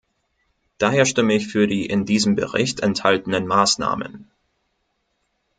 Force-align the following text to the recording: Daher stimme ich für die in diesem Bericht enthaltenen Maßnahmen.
Daher 0.79 1.05
stimme 1.05 1.35
ich 1.35 1.47
für 1.47 1.67
die 1.67 1.85
in 1.85 2.07
diesem 2.07 2.33
Bericht 2.33 2.79
enthaltenen 2.79 3.45
Maßnahmen. 3.45 4.31